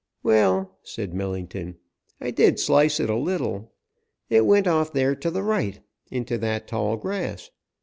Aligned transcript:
"Well," 0.23 0.79
said 0.81 1.13
Millington, 1.13 1.75
"I 2.19 2.31
did 2.31 2.59
slice 2.59 2.99
it 2.99 3.07
a 3.07 3.15
little. 3.15 3.71
It 4.31 4.47
went 4.47 4.65
off 4.65 4.91
there 4.91 5.13
to 5.17 5.29
the 5.29 5.43
right, 5.43 5.79
into 6.09 6.39
that 6.39 6.67
tall 6.67 6.97
grass. 6.97 7.51